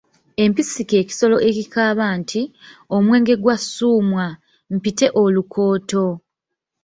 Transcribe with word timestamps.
Empisi 0.43 0.81
kye 0.89 1.01
kisolo 1.07 1.37
ekikaaba 1.49 2.05
nti 2.19 2.41
"Omwenge 2.95 3.33
gwa 3.43 3.55
Ssuumwa, 3.61 4.25
mpite 4.75 5.07
olukooto". 5.21 6.05